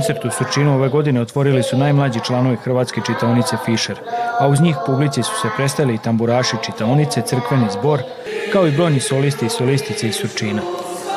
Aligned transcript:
koncert 0.00 0.24
u 0.24 0.30
Surčinu 0.30 0.74
ove 0.74 0.88
godine 0.88 1.20
otvorili 1.20 1.62
su 1.62 1.76
najmlađi 1.76 2.20
članovi 2.26 2.56
Hrvatske 2.56 3.00
čitaonice 3.06 3.56
Fischer, 3.64 3.96
a 4.38 4.48
uz 4.48 4.60
njih 4.60 4.76
publici 4.86 5.22
su 5.22 5.40
se 5.42 5.48
prestali 5.56 5.94
i 5.94 5.98
tamburaši 5.98 6.56
čitaonice, 6.64 7.22
crkveni 7.22 7.66
zbor, 7.70 8.00
kao 8.52 8.66
i 8.66 8.70
brojni 8.70 9.00
solisti 9.00 9.46
i 9.46 9.48
solistice 9.48 10.08
iz 10.08 10.14
Surčina. 10.14 10.62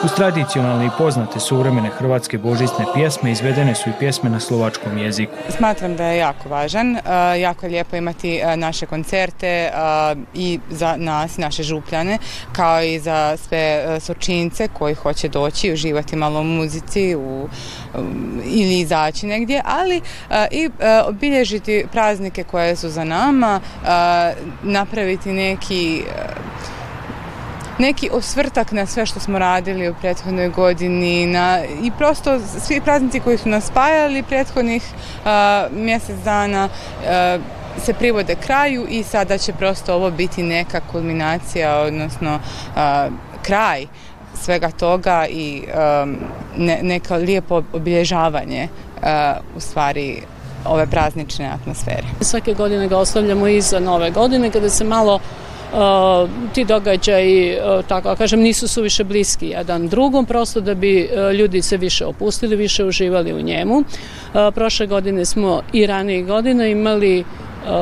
Uz 0.04 0.12
tradicionalne 0.16 0.86
i 0.86 0.90
poznate 0.98 1.40
suvremene 1.40 1.90
hrvatske 1.90 2.38
božićne 2.38 2.86
pjesme 2.96 3.32
izvedene 3.32 3.76
su 3.76 3.90
i 3.90 3.94
pjesme 4.00 4.30
na 4.30 4.40
slovačkom 4.40 4.98
jeziku. 4.98 5.34
Smatram 5.50 5.96
da 5.96 6.06
je 6.06 6.18
jako 6.18 6.50
važan, 6.50 6.98
jako 7.40 7.66
je 7.66 7.70
lijepo 7.70 7.96
imati 7.96 8.42
naše 8.56 8.86
koncerte 8.86 9.72
i 10.34 10.60
za 10.70 10.96
nas, 10.98 11.38
naše 11.38 11.64
župljane, 11.64 12.18
kao 12.52 12.84
i 12.84 13.00
za 13.00 13.38
sve 13.38 13.86
sočince 14.00 14.68
koji 14.68 14.96
hoće 14.96 15.30
doći 15.30 15.68
i 15.68 15.74
uživati 15.74 16.16
malo 16.16 16.40
u 16.40 16.44
muzici 16.44 17.16
u, 17.16 17.50
ili 18.46 18.80
izaći 18.80 19.28
negdje, 19.28 19.62
ali 19.66 20.02
i 20.52 20.70
obilježiti 21.06 21.86
praznike 21.92 22.44
koje 22.44 22.76
su 22.76 22.90
za 22.90 23.04
nama, 23.04 23.60
napraviti 24.64 25.32
neki 25.32 26.04
neki 27.84 28.10
osvrtak 28.14 28.72
na 28.72 28.86
sve 28.86 29.06
što 29.06 29.20
smo 29.20 29.40
radili 29.40 29.90
u 29.90 29.96
prethodnoj 30.02 30.50
godini 30.50 31.26
na, 31.26 31.60
i 31.84 31.92
prosto 31.98 32.40
svi 32.60 32.82
praznici 32.82 33.20
koji 33.20 33.38
su 33.38 33.50
nas 33.50 33.66
spajali 33.66 34.24
prethodnih 34.24 34.84
a, 35.26 35.68
mjesec 35.72 36.16
dana 36.26 36.70
a, 37.08 37.40
se 37.86 37.94
privode 37.94 38.36
kraju 38.36 38.88
i 38.90 39.04
sada 39.04 39.38
će 39.38 39.54
prosto 39.54 39.96
ovo 39.96 40.12
biti 40.12 40.44
neka 40.44 40.82
kulminacija, 40.92 41.80
odnosno 41.80 42.40
a, 42.76 43.10
kraj 43.42 43.88
svega 44.44 44.72
toga 44.72 45.28
i 45.30 45.64
ne, 46.58 46.80
neka 46.82 47.16
lijepo 47.16 47.64
obilježavanje 47.74 48.68
u 49.56 49.60
stvari 49.60 50.22
ove 50.66 50.88
praznične 50.88 51.46
atmosfere. 51.46 52.08
Svake 52.22 52.54
godine 52.54 52.88
ga 52.88 52.98
ostavljamo 52.98 53.48
iza 53.48 53.80
nove 53.80 54.12
godine 54.12 54.52
kada 54.52 54.70
se 54.70 54.84
malo 54.84 55.20
ti 56.54 56.66
događaji, 56.66 57.58
tako 57.88 58.16
kažem, 58.16 58.40
nisu 58.40 58.68
suviše 58.68 59.04
bliski 59.04 59.48
jedan 59.48 59.88
drugom, 59.88 60.26
prosto 60.26 60.62
da 60.62 60.74
bi 60.74 61.10
ljudi 61.38 61.62
se 61.62 61.78
više 61.78 62.06
opustili, 62.06 62.56
više 62.56 62.86
uživali 62.86 63.34
u 63.34 63.42
njemu. 63.42 63.84
Prošle 64.54 64.88
godine 64.88 65.26
smo 65.26 65.62
i 65.74 65.86
ranije 65.86 66.22
godine 66.22 66.72
imali 66.72 67.24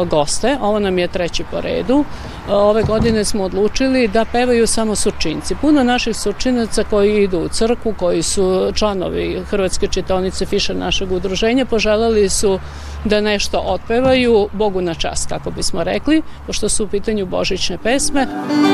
goste, 0.10 0.58
ovo 0.62 0.80
nam 0.80 1.00
je 1.00 1.08
treći 1.08 1.44
po 1.52 1.62
redu. 1.62 2.06
Ove 2.50 2.84
godine 2.84 3.26
smo 3.26 3.44
odlučili 3.44 4.08
da 4.08 4.26
pevaju 4.26 4.68
samo 4.68 4.96
surčinci. 4.96 5.56
Puno 5.62 5.84
naših 5.84 6.16
surčinaca 6.16 6.84
koji 6.84 7.24
idu 7.24 7.40
u 7.40 7.48
crku, 7.48 7.94
koji 8.00 8.24
su 8.24 8.72
članovi 8.76 9.42
Hrvatske 9.50 9.88
čitonice 9.88 10.46
Fiša 10.46 10.74
našeg 10.74 11.12
udruženja, 11.12 11.66
poželali 11.66 12.30
su 12.30 12.60
da 13.06 13.22
nešto 13.22 13.60
otpevaju 13.60 14.50
Bogu 14.54 14.82
na 14.82 14.94
čast, 14.94 15.30
kako 15.30 15.52
bismo 15.52 15.84
rekli, 15.84 16.22
pošto 16.48 16.70
su 16.70 16.84
u 16.84 16.88
pitanju 16.88 17.26
božićne 17.26 17.78
pesme. 17.78 18.28
Bilo 18.48 18.71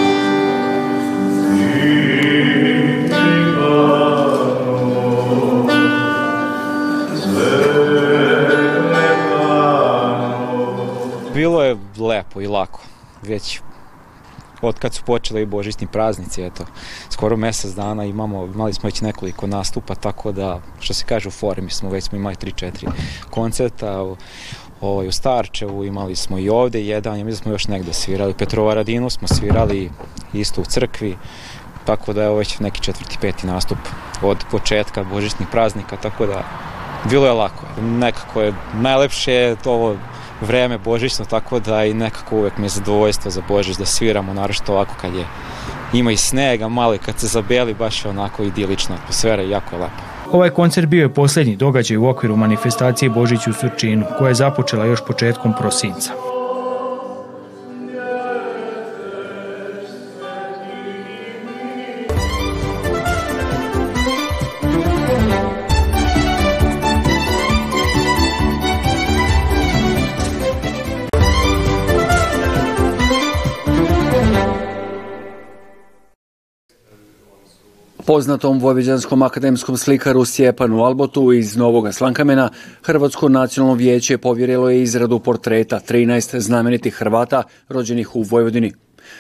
lepo 12.08 12.42
i 12.42 12.48
lako. 12.48 12.80
Već 13.22 13.62
od 14.62 14.80
kad 14.80 14.94
su 14.94 15.04
počeli 15.04 15.45
božićni 15.45 15.88
praznici, 15.88 16.44
eto, 16.44 16.66
skoro 17.10 17.38
mesec 17.38 17.72
dana 17.72 18.06
imamo, 18.06 18.45
imali 18.45 18.73
smo 18.73 18.88
već 18.88 19.02
nekoliko 19.02 19.48
nastupa, 19.48 19.95
tako 19.95 20.32
da, 20.32 20.62
što 20.80 20.94
se 20.94 21.06
kaže 21.06 21.28
u 21.28 21.32
formi 21.32 21.70
smo, 21.70 21.90
već 21.90 22.04
smo 22.04 22.18
imali 22.18 22.36
3-4 22.36 22.90
koncerta, 23.30 24.16
ovaj, 24.82 25.08
u 25.08 25.12
Starčevu 25.12 25.86
imali 25.86 26.16
smo 26.16 26.38
i 26.40 26.50
ovde 26.50 26.86
jedan, 26.86 27.18
ja 27.18 27.23
da 27.23 27.36
smo 27.36 27.52
još 27.52 27.68
negde 27.68 27.94
svirali, 27.94 28.34
Petrovaradinu 28.34 29.10
smo 29.10 29.28
svirali 29.28 29.92
isto 30.34 30.62
u 30.62 30.66
crkvi, 30.66 31.18
tako 31.86 32.14
da 32.14 32.22
je 32.22 32.30
ovo 32.30 32.38
već 32.38 32.60
neki 32.60 32.82
četvrti, 32.82 33.18
peti 33.22 33.48
nastup 33.48 33.78
od 34.22 34.38
početka 34.52 35.04
božićnih 35.04 35.48
praznika, 35.52 35.98
tako 35.98 36.26
da 36.26 36.44
bilo 37.10 37.26
je 37.26 37.32
lako. 37.32 37.64
Nekako 37.82 38.42
je 38.42 38.54
najlepše 38.74 39.56
ovo 39.66 39.95
vreme 40.42 40.77
božićno, 40.77 41.25
tako 41.25 41.59
da 41.59 41.86
i 41.86 41.93
nekako 41.93 42.36
uvek 42.36 42.58
mi 42.58 42.65
je 42.65 42.70
zadovoljstvo 42.70 43.31
za 43.31 43.42
Božić 43.48 43.77
da 43.77 43.86
sviramo, 43.86 44.33
naravno 44.33 44.73
ovako 44.73 44.95
kad 45.02 45.15
je 45.15 45.25
ima 45.93 46.11
i 46.11 46.17
snega, 46.17 46.67
malo 46.67 46.95
i 46.95 46.98
kad 46.98 47.20
se 47.20 47.27
zabeli, 47.27 47.73
baš 47.73 48.05
je 48.05 48.09
onako 48.09 48.43
idilična 48.43 48.95
atmosfera 48.95 49.43
i 49.43 49.49
jako 49.49 49.76
je 49.76 49.81
lepo. 49.81 50.02
Ovaj 50.31 50.49
koncert 50.49 50.87
bio 50.87 51.02
je 51.02 51.14
posljednji 51.14 51.55
događaj 51.55 51.97
u 51.97 52.08
okviru 52.08 52.36
manifestacije 52.36 53.09
Božić 53.09 53.47
u 53.47 53.53
Surčinu, 53.53 54.05
koja 54.17 54.27
je 54.27 54.36
započela 54.36 54.86
još 54.86 55.05
početkom 55.08 55.53
prosinca. 55.59 56.27
Poznatom 78.08 78.60
vojvođanskom 78.60 79.22
akademskom 79.22 79.78
slikaru 79.78 80.26
Stjepanu 80.26 80.84
Albotu 80.84 81.34
iz 81.34 81.58
Novog 81.58 81.94
Slankamena 81.94 82.50
Hrvatsko 82.84 83.30
nacionalno 83.30 83.76
vijeće 83.76 84.18
povjerilo 84.18 84.70
je 84.70 84.82
izradu 84.82 85.20
portreta 85.20 85.80
13 85.90 86.40
znamenitih 86.40 86.94
Hrvata 86.94 87.44
rođenih 87.70 88.16
u 88.16 88.22
Vojvodini. 88.22 88.73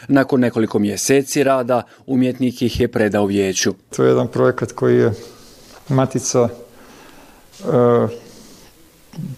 Nakon 0.07 0.39
nekoliko 0.39 0.79
mjeseci 0.79 1.43
rada 1.43 1.83
umjetnik 2.05 2.61
ih 2.61 2.79
je 2.79 2.87
predao 2.87 3.25
vijeću. 3.25 3.73
To 3.95 4.03
je 4.03 4.09
jedan 4.09 4.27
projekat 4.27 4.71
koji 4.71 4.97
je 4.97 5.13
Matica 5.89 6.49
e, 6.49 7.67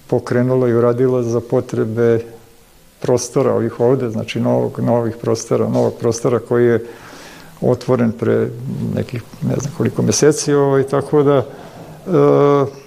pokrenula 0.07 0.69
i 0.69 0.73
uradila 0.73 1.23
za 1.23 1.41
potrebe 1.41 2.19
prostora 2.99 3.53
ovih 3.53 3.79
ovde, 3.79 4.09
znači 4.09 4.39
novog, 4.39 4.79
novih 4.79 5.15
prostora, 5.21 5.69
novog 5.69 5.93
prostora 5.99 6.39
koji 6.39 6.65
je 6.65 6.85
otvoren 7.61 8.11
pre 8.11 8.49
nekih 8.95 9.23
ne 9.41 9.55
znam 9.55 9.73
koliko 9.77 10.01
meseci 10.01 10.53
ovaj, 10.53 10.83
tako 10.83 11.23
da 11.23 11.37
e, 11.37 11.43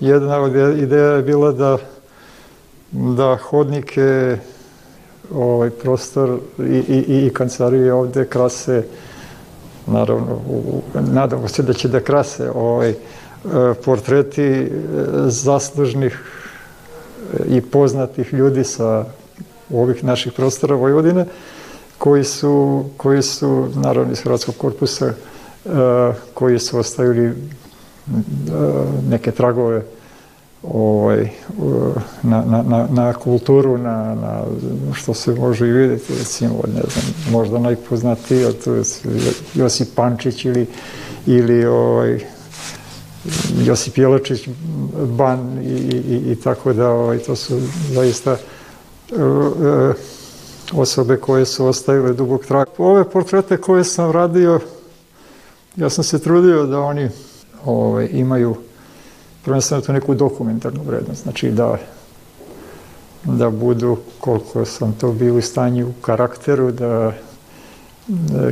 jedna 0.00 0.38
od 0.38 0.78
ideja 0.78 1.12
je 1.12 1.22
bila 1.22 1.52
da 1.52 1.78
da 2.92 3.36
hodnike 3.36 4.36
ovaj 5.34 5.70
prostor 5.70 6.38
i, 6.58 6.62
i, 6.62 7.26
i 7.26 7.30
kancelarije 7.34 7.92
ovde 7.92 8.26
krase 8.26 8.84
naravno 9.86 10.40
u, 10.48 10.82
nadamo 10.94 11.48
se 11.48 11.62
da 11.62 11.72
će 11.72 11.88
da 11.88 12.00
krase 12.00 12.50
ovaj 12.54 12.90
e, 12.90 12.96
portreti 13.84 14.42
e, 14.42 14.68
zaslužnih 15.26 16.18
i 17.48 17.60
poznatih 17.60 18.32
ljudi 18.32 18.64
sa 18.64 19.04
ovih 19.72 20.04
naših 20.04 20.32
prostora 20.32 20.74
Vojvodine 20.74 21.26
koji 22.02 22.24
su, 22.24 22.84
koji 22.96 23.22
su 23.22 23.68
naravno 23.74 24.12
iz 24.12 24.20
Hrvatskog 24.20 24.54
korpusa, 24.56 25.06
uh, 25.64 25.72
koji 26.34 26.58
su 26.58 26.78
ostavili 26.78 27.28
uh, 27.28 27.34
neke 29.10 29.30
tragove 29.30 29.82
ovaj, 30.62 31.30
na, 32.22 32.44
na, 32.46 32.62
na, 32.62 32.88
na 32.90 33.12
kulturu, 33.12 33.78
na, 33.78 34.14
na 34.14 34.42
što 34.94 35.14
se 35.14 35.34
može 35.34 35.68
i 35.68 35.72
vidjeti, 35.72 36.14
recimo, 36.18 36.62
ne 36.66 36.82
znam, 36.92 37.14
možda 37.30 37.58
najpoznatiji, 37.58 38.46
to 38.64 38.74
je 38.74 38.82
Josip 39.54 39.88
Pančić 39.94 40.44
ili, 40.44 40.66
ili 41.26 41.64
ovaj, 41.64 42.20
Josip 43.64 43.98
Jelačić, 43.98 44.48
Ban 45.16 45.58
i, 45.62 45.68
i, 45.68 46.32
i 46.32 46.36
tako 46.36 46.72
da, 46.72 46.90
ovaj, 46.90 47.18
to 47.18 47.36
su 47.36 47.60
zaista 47.92 48.36
uh, 49.12 49.18
uh, 49.18 49.94
osobe 50.74 51.16
koje 51.16 51.46
su 51.46 51.66
ostavile 51.66 52.12
dubog 52.12 52.44
traga. 52.44 52.70
Ove 52.78 53.10
portrete 53.10 53.56
koje 53.56 53.84
sam 53.84 54.10
radio, 54.10 54.60
ja 55.76 55.90
sam 55.90 56.04
se 56.04 56.18
trudio 56.18 56.66
da 56.66 56.80
oni 56.80 57.02
ove, 57.02 57.10
ovaj, 57.64 58.08
imaju 58.12 58.56
prvenstveno 59.44 59.82
to 59.82 59.92
neku 59.92 60.14
dokumentarnu 60.14 60.80
vrednost, 60.86 61.22
znači 61.22 61.50
da 61.50 61.78
da 63.24 63.50
budu 63.50 63.96
koliko 64.20 64.64
sam 64.64 64.92
to 64.92 65.12
bio 65.12 65.34
u 65.34 65.40
stanju 65.40 65.88
u 65.88 65.92
karakteru, 66.02 66.72
da 66.72 67.12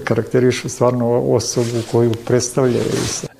karakterišu 0.04 0.68
stvarno 0.68 1.08
osobu 1.08 1.82
koju 1.92 2.12
predstavljaju. 2.26 2.84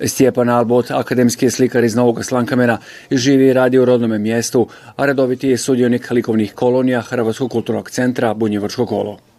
Stjepan 0.05 0.49
Albot, 0.49 0.91
akademski 0.91 1.49
slikar 1.49 1.83
iz 1.83 1.95
Novog 1.95 2.25
Slankamena, 2.25 2.77
živi 3.11 3.47
i 3.47 3.53
radi 3.53 3.79
u 3.79 3.85
rodnome 3.85 4.19
mjestu, 4.19 4.67
a 4.95 5.05
redoviti 5.05 5.49
je 5.49 5.57
sudionik 5.57 6.11
likovnih 6.11 6.53
kolonija 6.53 7.01
Hrvatskog 7.01 7.51
kulturnog 7.51 7.89
centra 7.89 8.33
Bunjevačko 8.33 8.85
kolo. 8.85 9.30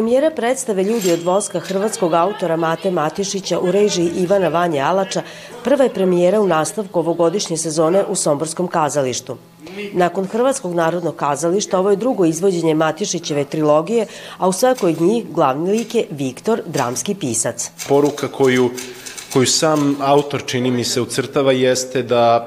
Premijera 0.00 0.30
predstave 0.30 0.82
Ljudi 0.84 1.12
od 1.12 1.22
voska 1.22 1.60
hrvatskog 1.60 2.14
autora 2.14 2.56
Mate 2.56 2.90
Matišića 2.90 3.58
u 3.58 3.70
režiji 3.70 4.10
Ivana 4.16 4.48
Vanje 4.48 4.80
Alača 4.80 5.22
prva 5.64 5.84
je 5.84 5.94
premijera 5.94 6.40
u 6.40 6.46
nastavku 6.46 6.98
ovogodišnje 6.98 7.56
sezone 7.56 8.04
u 8.08 8.14
Somborskom 8.14 8.68
kazalištu. 8.68 9.36
Nakon 9.92 10.24
Hrvatskog 10.24 10.74
narodnog 10.74 11.16
kazališta 11.16 11.78
ovo 11.78 11.90
je 11.90 11.96
drugo 11.96 12.24
izvođenje 12.24 12.74
Matišićeve 12.74 13.44
trilogije, 13.44 14.06
a 14.38 14.48
u 14.48 14.52
svakoj 14.52 14.96
njih 15.00 15.24
glavni 15.30 15.70
lik 15.70 15.94
je 15.94 16.06
Viktor, 16.10 16.62
dramski 16.66 17.14
pisac. 17.14 17.70
Poruka 17.88 18.28
koju, 18.28 18.70
koju 19.32 19.46
sam 19.46 19.96
autor 20.00 20.42
čini 20.46 20.70
mi 20.70 20.84
se 20.84 21.00
ucrtava 21.00 21.52
jeste 21.52 22.02
da 22.02 22.46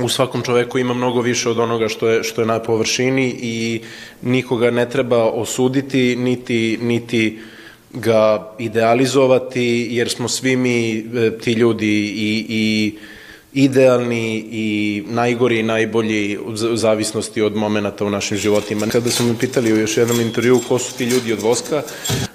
u 0.00 0.08
svakom 0.08 0.42
čoveku 0.42 0.78
ima 0.78 0.94
mnogo 0.94 1.20
više 1.20 1.50
od 1.50 1.58
onoga 1.58 1.88
što 1.88 2.08
je, 2.08 2.22
što 2.22 2.40
je 2.40 2.46
na 2.46 2.58
površini 2.58 3.36
i 3.42 3.80
nikoga 4.22 4.70
ne 4.70 4.90
treba 4.90 5.24
osuditi, 5.24 6.16
niti, 6.16 6.78
niti 6.82 7.38
ga 7.90 8.52
idealizovati, 8.58 9.88
jer 9.90 10.08
smo 10.08 10.28
svi 10.28 10.56
mi 10.56 10.98
e, 10.98 11.02
ti 11.38 11.52
ljudi 11.52 12.12
i, 12.16 12.46
i 12.48 12.98
idealni 13.54 14.44
i 14.50 15.02
najgori 15.06 15.58
i 15.58 15.62
najbolji 15.62 16.38
u 16.72 16.76
zavisnosti 16.76 17.42
od 17.42 17.56
momenata 17.56 18.04
u 18.04 18.10
našim 18.10 18.36
životima. 18.36 18.86
Kada 18.86 19.10
su 19.10 19.24
me 19.24 19.38
pitali 19.38 19.72
u 19.72 19.76
još 19.76 19.96
jednom 19.96 20.20
intervju 20.20 20.60
ko 20.68 20.78
su 20.78 20.96
ti 20.98 21.04
ljudi 21.04 21.32
od 21.32 21.40
Voska, 21.40 21.82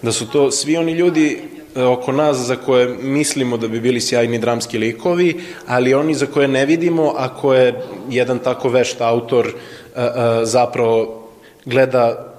da 0.02 0.12
su 0.12 0.28
to 0.28 0.52
svi 0.52 0.78
oni 0.78 0.92
ljudi 0.92 1.40
E, 1.78 1.84
oko 1.84 2.12
nas 2.12 2.38
za 2.38 2.56
koje 2.56 2.88
mislimo 3.02 3.58
da 3.58 3.68
bi 3.68 3.80
bili 3.80 4.02
sjajni 4.02 4.40
dramski 4.40 4.78
likovi, 4.78 5.42
ali 5.68 5.94
oni 5.94 6.16
za 6.16 6.26
koje 6.26 6.48
ne 6.48 6.66
vidimo, 6.66 7.14
a 7.18 7.30
koje 7.34 7.82
jedan 8.10 8.40
tako 8.40 8.70
vešt 8.70 9.02
autor 9.02 9.48
e, 9.48 10.02
e, 10.02 10.10
zapravo 10.46 11.24
gleda 11.66 12.34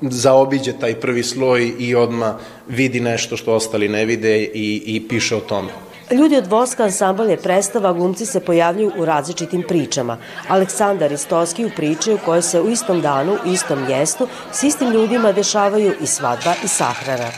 zaobiđe 0.00 0.72
taj 0.80 0.94
prvi 0.94 1.22
sloj 1.22 1.72
i 1.78 1.94
odma 1.94 2.38
vidi 2.68 3.00
nešto 3.00 3.36
što 3.36 3.54
ostali 3.54 3.88
ne 3.88 4.04
vide 4.04 4.42
i, 4.42 4.82
i 4.86 5.08
piše 5.08 5.36
o 5.36 5.40
tome. 5.40 5.72
Ljudi 6.10 6.36
od 6.36 6.46
Voska 6.46 6.84
ansambal 6.84 7.30
je 7.30 7.36
predstava, 7.36 7.92
glumci 7.92 8.26
se 8.26 8.40
pojavljuju 8.40 8.92
u 8.96 9.04
različitim 9.04 9.62
pričama. 9.68 10.18
Aleksandar 10.48 11.12
Istoski 11.12 11.64
u 11.64 11.70
priče 11.76 12.14
u 12.14 12.18
kojoj 12.24 12.42
se 12.42 12.60
u 12.60 12.70
istom 12.70 13.00
danu, 13.00 13.32
u 13.32 13.48
istom 13.48 13.86
mjestu, 13.86 14.28
s 14.52 14.62
istim 14.62 14.90
ljudima 14.92 15.32
dešavaju 15.32 15.94
i 16.02 16.06
svadba 16.06 16.54
i 16.64 16.68
sahrana 16.68 17.30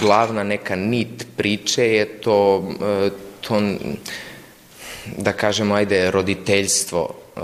glavna 0.00 0.42
neka 0.42 0.76
nit 0.76 1.26
priče 1.36 1.84
je 1.92 2.06
to, 2.06 2.68
e, 2.82 3.10
to 3.40 3.60
da 5.16 5.32
kažemo, 5.32 5.74
ajde, 5.74 6.10
roditeljstvo, 6.10 7.08
e, 7.36 7.40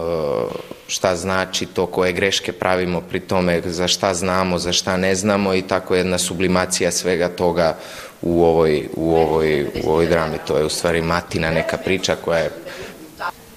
šta 0.88 1.16
znači 1.16 1.66
to 1.66 1.86
koje 1.86 2.12
greške 2.12 2.52
pravimo 2.52 3.00
pri 3.00 3.20
tome, 3.20 3.62
za 3.64 3.88
šta 3.88 4.14
znamo, 4.14 4.58
za 4.58 4.72
šta 4.72 4.96
ne 4.96 5.14
znamo 5.14 5.54
i 5.54 5.62
tako 5.62 5.94
jedna 5.94 6.18
sublimacija 6.18 6.90
svega 6.90 7.28
toga 7.28 7.76
u 8.22 8.44
ovoj, 8.44 8.88
u 8.96 9.16
ovoj, 9.16 9.66
u 9.84 9.90
ovoj 9.90 10.06
drami. 10.06 10.38
To 10.46 10.56
je 10.56 10.64
u 10.64 10.68
stvari 10.68 11.02
matina 11.02 11.50
neka 11.50 11.76
priča 11.76 12.16
koja 12.24 12.38
je 12.38 12.50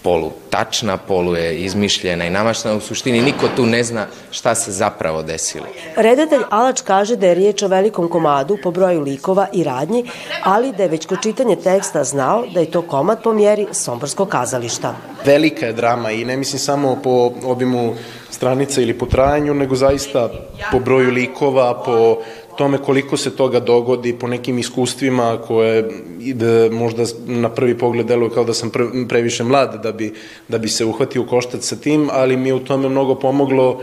polu 0.08 0.32
tačna, 0.50 0.98
polu 0.98 1.36
je 1.36 1.58
izmišljena 1.58 2.26
i 2.26 2.30
namaštena. 2.30 2.76
U 2.76 2.80
suštini 2.80 3.22
niko 3.22 3.50
tu 3.56 3.66
ne 3.66 3.84
zna 3.84 4.06
šta 4.32 4.56
se 4.56 4.72
zapravo 4.72 5.24
desilo. 5.24 5.66
Redatelj 5.96 6.44
Alač 6.50 6.82
kaže 6.82 7.16
da 7.16 7.28
je 7.28 7.36
riječ 7.36 7.64
o 7.64 7.68
velikom 7.68 8.10
komadu 8.10 8.58
po 8.64 8.72
broju 8.72 9.02
likova 9.02 9.48
i 9.54 9.64
radnji, 9.64 10.06
ali 10.44 10.72
da 10.72 10.84
je 10.84 10.90
već 10.90 11.06
kod 11.06 11.22
čitanje 11.22 11.56
teksta 11.56 12.04
znao 12.04 12.46
da 12.54 12.60
je 12.60 12.72
to 12.72 12.82
komad 12.82 13.24
po 13.24 13.34
mjeri 13.34 13.68
Somborskog 13.72 14.30
kazališta. 14.30 14.96
Velika 15.26 15.66
je 15.66 15.74
drama 15.74 16.12
i 16.12 16.26
ne 16.26 16.38
mislim 16.38 16.60
samo 16.60 17.00
po 17.04 17.32
obimu 17.44 17.96
stranica 18.30 18.82
ili 18.82 18.94
po 18.94 19.06
trajanju, 19.06 19.54
nego 19.54 19.76
zaista 19.76 20.30
po 20.72 20.80
broju 20.80 21.12
likova, 21.12 21.84
po 21.86 22.18
tome 22.58 22.78
koliko 22.78 23.18
se 23.18 23.36
toga 23.36 23.60
dogodi 23.60 24.14
po 24.14 24.28
nekim 24.28 24.60
iskustvima 24.60 25.38
koje 25.48 25.90
da 26.34 26.70
možda 26.72 27.04
na 27.28 27.50
prvi 27.50 27.78
pogled 27.78 28.06
deluje 28.06 28.30
kao 28.34 28.44
da 28.44 28.54
sam 28.54 28.72
previše 29.10 29.44
mlad 29.44 29.80
da 29.84 29.92
bi, 29.92 30.14
da 30.48 30.58
bi 30.58 30.68
se 30.68 30.86
uhvatio 30.86 31.26
koštac 31.26 31.66
sa 31.66 31.76
tim, 31.76 32.10
ali 32.12 32.38
mi 32.38 32.50
je 32.50 32.54
u 32.54 32.60
tome 32.60 32.90
mnogo 32.90 33.16
pomoglo 33.16 33.82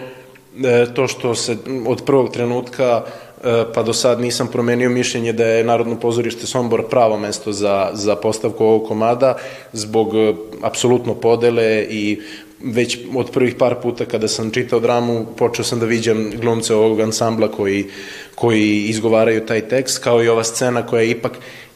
e, 0.65 0.87
to 0.95 1.07
što 1.09 1.35
se 1.35 1.57
od 1.87 2.03
prvog 2.07 2.33
trenutka 2.33 3.03
e, 3.45 3.65
pa 3.75 3.83
do 3.83 3.93
sad 3.93 4.21
nisam 4.21 4.49
promenio 4.53 4.91
mišljenje 4.91 5.33
da 5.33 5.45
je 5.45 5.65
Narodno 5.65 6.01
pozorište 6.01 6.47
Sombor 6.47 6.89
pravo 6.91 7.19
mesto 7.19 7.53
za, 7.53 7.91
za 7.93 8.17
postavku 8.17 8.65
ovog 8.65 8.89
komada 8.89 9.37
zbog 9.73 10.15
e, 10.15 10.35
apsolutno 10.63 11.15
podele 11.15 11.87
i 11.91 12.21
već 12.65 12.99
od 13.15 13.31
prvih 13.31 13.55
par 13.55 13.75
puta 13.83 14.05
kada 14.05 14.29
sam 14.29 14.51
čitao 14.51 14.81
dramu 14.81 15.27
počeo 15.37 15.65
sam 15.65 15.81
da 15.81 15.87
viđam 15.87 16.31
glumce 16.41 16.75
ovog 16.75 17.01
ansambla 17.01 17.49
koji, 17.49 17.87
koji 18.35 18.83
izgovaraju 18.83 19.47
taj 19.47 19.69
tekst, 19.69 19.99
kao 19.99 20.25
i 20.25 20.29
ova 20.29 20.45
scena 20.45 20.87
koja 20.87 21.03
je 21.03 21.11
ipak, 21.11 21.33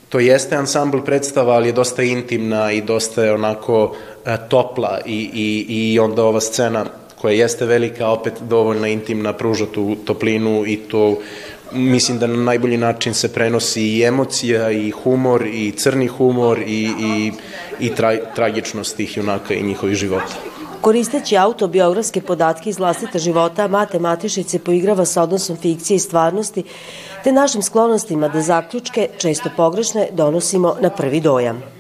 to 0.09 0.19
jeste 0.19 0.57
ansambl 0.57 0.99
predstava, 0.99 1.55
ali 1.55 1.69
je 1.69 1.73
dosta 1.73 2.03
intimna 2.03 2.73
i 2.73 2.81
dosta 2.81 3.25
je 3.25 3.33
onako 3.33 3.97
e, 4.27 4.37
topla 4.49 5.01
i, 5.07 5.31
i, 5.35 5.67
i 5.69 5.99
onda 5.99 6.25
ova 6.25 6.41
scena 6.41 6.87
koja 7.21 7.35
jeste 7.35 7.67
velika, 7.67 8.09
opet 8.09 8.33
dovoljno 8.49 8.87
intimna, 8.87 9.33
pruža 9.33 9.67
tu 9.67 9.97
toplinu 10.05 10.67
i 10.67 10.77
to 10.77 11.19
mislim 11.73 12.19
da 12.19 12.27
na 12.27 12.37
najbolji 12.37 12.77
način 12.77 13.15
se 13.15 13.33
prenosi 13.33 13.83
i 13.83 14.05
emocija 14.05 14.71
i 14.71 14.91
humor 14.91 15.47
i 15.47 15.71
crni 15.71 16.07
humor 16.07 16.59
i, 16.67 16.91
i, 17.01 17.33
i 17.81 17.95
tra, 17.95 18.17
tragičnost 18.35 18.97
tih 18.97 19.17
junaka 19.17 19.55
i 19.55 19.63
njihovih 19.63 19.97
života. 19.97 20.48
Koristeći 20.81 21.37
autobiografske 21.37 22.21
podatke 22.21 22.71
iz 22.71 22.79
vlastita 22.79 23.19
života, 23.19 23.69
Mate 23.69 23.99
Matišić 23.99 24.49
se 24.49 24.59
poigrava 24.59 25.05
sa 25.05 25.23
odnosom 25.23 25.57
fikcije 25.57 25.97
i 25.97 26.01
stvarnosti, 26.01 26.65
te 27.25 27.33
našim 27.33 27.63
sklonostima 27.63 28.29
da 28.29 28.41
zaključke, 28.41 29.09
često 29.19 29.51
pogrešne, 29.57 30.09
donosimo 30.13 30.77
na 30.81 30.91
prvi 30.91 31.21
dojam. 31.21 31.78